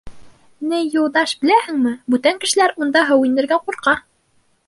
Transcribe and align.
—Ни, 0.69 0.77
Юлдаш, 0.95 1.33
беләһеңме, 1.43 1.91
бүтән 2.15 2.41
кешеләр 2.45 2.75
унда 2.85 3.05
һыу 3.11 3.29
инергә 3.33 3.63
ҡурҡа. 3.67 3.97